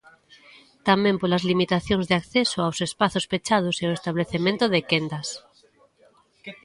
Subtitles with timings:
[0.87, 5.27] Tamén polas limitacións de acceso aos espazos pechados e o establecemento de quendas.